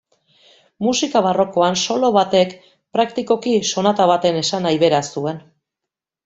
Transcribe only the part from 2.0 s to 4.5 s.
batek praktikoki sonata baten